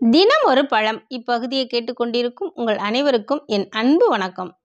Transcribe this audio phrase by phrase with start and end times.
[0.00, 1.04] தினம் ஒரு பழம்.
[1.08, 4.58] இப்பகுதியை கேட்டுக்கொண்டிருக்கும் உங்கள் அனைவருக்கும் என் அன்பு வணக்கம்.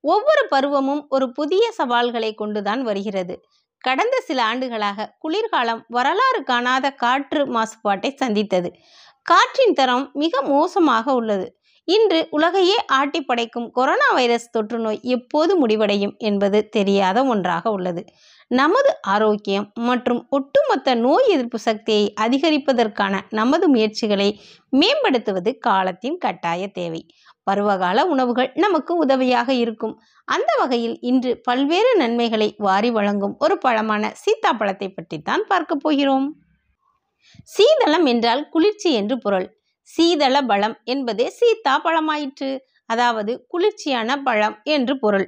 [0.00, 3.40] ஒவ்வொரு பருவமும் ஒரு புதிய சவால்களை கொண்டுதான் வருகிறது.
[3.78, 8.72] கடந்த சில ஆண்டுகளாக குளிர்காலம் வரலாறு காணாத காற்று மாசுபாட்டை சந்தித்தது.
[9.22, 11.46] காற்றின் தரம் மிக மோசமாக உள்ளது.
[11.88, 18.02] இன்று உலகையே ஆட்டி படைக்கும் கொரோனா வைரஸ் தொற்று நோய் எப்போது முடிவடையும் என்பது தெரியாத ஒன்றாக உள்ளது.
[18.50, 24.28] நமது ஆரோக்கியம் மற்றும் ஒட்டுமொத்த நோய் எதிர்ப்பு சக்தியை அதிகரிப்பதற்கான நமது முயற்சிகளை
[24.72, 27.02] மேம்படுத்துவது காலத்தின் கட்டாய தேவை.
[27.42, 29.94] பருவகால உணவுகள் நமக்கு உதவியாக இருக்கும்.
[30.28, 36.28] அந்த வகையில் இன்று பல்வேறு நன்மைகளை வாரி வழங்கும் ஒரு பழமான சீத்தாப்பழத்தை பற்றித்தான் பார்க்க போகிறோம்.
[37.48, 39.48] சீதளம் என்றால் குளிர்ச்சி என்று பொருள்.
[39.94, 42.50] சீதள பழம் என்பதே சீத்தா பழமாயிற்று.
[42.86, 45.26] அதாவது குளிர்ச்சியான பழம் என்று பொருள்.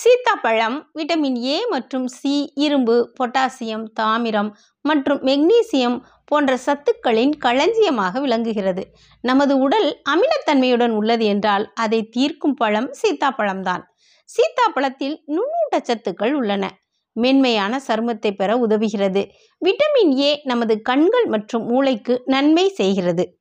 [0.00, 2.32] சீத்தாப்பழம் விட்டமின் ஏ மற்றும் சி
[2.64, 4.50] இரும்பு பொட்டாசியம் தாமிரம்
[4.84, 8.82] மற்றும் மெக்னீசியம் போன்ற சத்துக்களின் களஞ்சியமாக விளங்குகிறது.
[9.24, 13.84] நமது உடல் அமிலத்தன்மையுடன் உள்ளது என்றால் அதை தீர்க்கும் பழம் சீத்தாப்பழம்தான்
[14.28, 16.64] சீத்தாப்பழத்தில் நுண்ணூட்டச்சத்துக்கள் உள்ளன.
[17.12, 19.28] மென்மையான சருமத்தை பெற உதவுகிறது.
[19.64, 23.38] விட்டமின் ஏ நமது கண்கள் மற்றும் மூளைக்கு நன்மை செய்கிறது.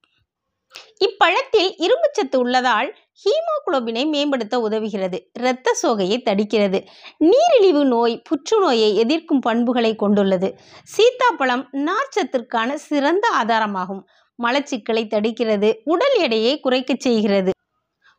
[1.06, 5.18] இப்பழத்தில் இரும்புச்சத்து உள்ளதால் ஹீமோகுளோபினை மேம்படுத்த உதவுகிறது.
[5.34, 6.86] இரத்த சோகையை தடுக்கிறது.
[7.18, 10.58] நீரிழிவு நோய் புற்றுநோயை எதிர்க்கும் பண்புகளை கொண்டுள்ளது.
[10.84, 14.02] சீத்தாப்பழம் நார்ச்சத்திற்கான சிறந்த ஆதாரமாகும்.
[14.44, 15.74] மலச்சிக்கலை தடுக்கிறது.
[15.84, 17.52] உடல் எடையை குறைக்கச் செய்கிறது.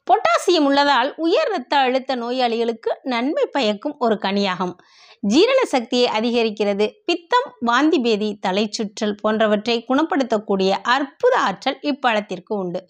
[0.07, 4.75] பொட்டாசியம் உள்ளதால் உயர் இரத்த அழுத்த நோயாளிகளுக்கு நன்மை பயக்கும் ஒரு கனியாகும்.
[5.23, 6.87] ஜீரண சக்தியை அதிகரிக்கிறது.
[7.05, 12.81] பித்தம் வாந்தி பேதி தலைச்சுற்றல் போன்றவற்றை குணப்படுத்தக்கூடிய அற்புத ஆற்றல் இப்பழத்திற்கு உண்டு.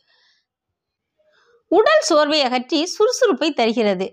[1.67, 4.07] உடல் சோர்வை அகற்றி சுறுசுறுப்பை தருகிறது.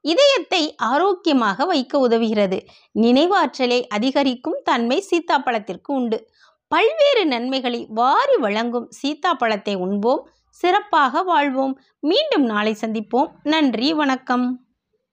[0.00, 2.58] இதயத்தை ஆரோக்கியமாக வைக்க உதவுகிறது.
[3.00, 6.18] நினைவாற்றலை அதிகரிக்கும் தன்மை சீத்தாப்பழத்திற்கு உண்டு.
[6.68, 10.22] பல்வேறு நன்மைகளை வாரி வழங்கும் சீத்தாப்பழத்தை உண்போம்.
[10.54, 11.80] சிறப்பாக வாழ்வோம்.
[12.00, 13.30] மீண்டும் நாளை சந்திப்போம்.
[13.42, 14.63] நன்றி வணக்கம்.